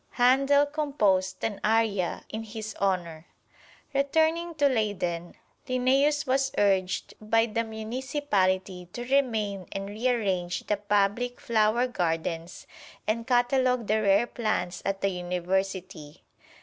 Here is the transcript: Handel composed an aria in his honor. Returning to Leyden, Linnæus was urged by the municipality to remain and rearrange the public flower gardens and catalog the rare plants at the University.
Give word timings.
Handel 0.13 0.65
composed 0.65 1.43
an 1.43 1.61
aria 1.63 2.23
in 2.29 2.41
his 2.41 2.73
honor. 2.79 3.27
Returning 3.93 4.55
to 4.55 4.67
Leyden, 4.67 5.35
Linnæus 5.67 6.25
was 6.25 6.51
urged 6.57 7.13
by 7.21 7.45
the 7.45 7.63
municipality 7.63 8.87
to 8.93 9.05
remain 9.15 9.67
and 9.71 9.89
rearrange 9.89 10.61
the 10.65 10.77
public 10.77 11.39
flower 11.39 11.85
gardens 11.85 12.65
and 13.05 13.27
catalog 13.27 13.85
the 13.85 14.01
rare 14.01 14.25
plants 14.25 14.81
at 14.87 15.01
the 15.01 15.09
University. 15.09 16.23